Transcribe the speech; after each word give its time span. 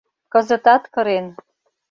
Кызытат 0.33 0.83
кырен. 0.93 1.25